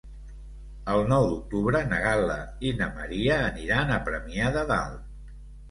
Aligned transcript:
El 0.93 1.03
nou 1.11 1.25
d'octubre 1.33 1.81
na 1.91 2.01
Gal·la 2.07 2.39
i 2.71 2.75
na 2.81 2.91
Maria 2.97 3.37
aniran 3.53 3.95
a 3.95 4.03
Premià 4.11 4.53
de 4.59 4.67
Dalt. 4.75 5.35